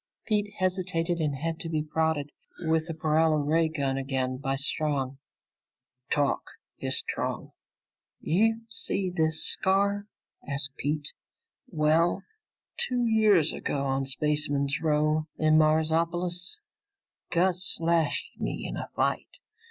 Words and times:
Pete 0.25 0.51
hesitated 0.57 1.19
and 1.19 1.35
had 1.35 1.59
to 1.59 1.69
be 1.69 1.83
prodded 1.83 2.31
with 2.61 2.87
the 2.87 2.93
paralo 2.95 3.37
ray 3.47 3.67
gun 3.69 3.97
again 3.99 4.37
by 4.37 4.55
Strong. 4.55 5.19
"Talk!" 6.11 6.41
hissed 6.77 7.03
Strong. 7.11 7.51
"You 8.19 8.61
see 8.67 9.11
this 9.15 9.45
scar?" 9.45 10.07
asked 10.49 10.75
Pete. 10.75 11.09
"Well, 11.67 12.23
two 12.77 13.05
years 13.05 13.53
ago, 13.53 13.85
on 13.85 14.07
Spaceman's 14.07 14.81
Row 14.81 15.27
in 15.37 15.59
Marsopolis, 15.59 16.61
Gus 17.31 17.63
slashed 17.63 18.31
me 18.39 18.67
in 18.67 18.77
a 18.77 18.89
fight. 18.95 19.37